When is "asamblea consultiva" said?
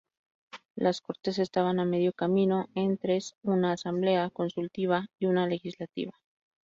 3.73-5.05